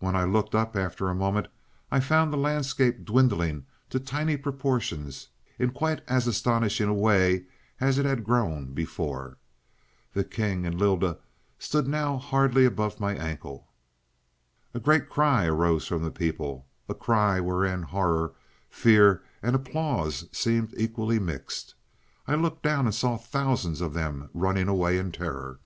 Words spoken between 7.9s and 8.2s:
it